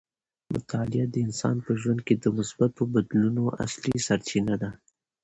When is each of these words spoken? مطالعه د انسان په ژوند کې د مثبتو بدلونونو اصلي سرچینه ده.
مطالعه 0.53 1.05
د 1.11 1.15
انسان 1.27 1.55
په 1.65 1.71
ژوند 1.81 1.99
کې 2.07 2.15
د 2.17 2.25
مثبتو 2.37 2.81
بدلونونو 2.93 3.43
اصلي 3.65 3.97
سرچینه 4.07 4.55
ده. 4.61 4.69